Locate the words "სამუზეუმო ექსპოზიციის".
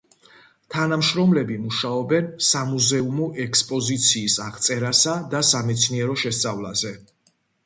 2.45-4.39